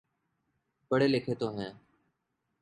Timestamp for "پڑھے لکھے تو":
0.91-1.47